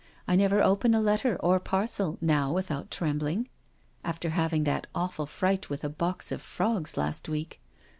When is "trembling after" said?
2.89-4.31